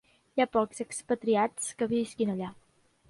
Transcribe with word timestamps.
Hi 0.39 0.43
ha 0.45 0.47
pocs 0.55 0.83
expatriats 0.85 1.69
que 1.83 1.89
visquin 1.93 2.33
allà. 2.37 2.53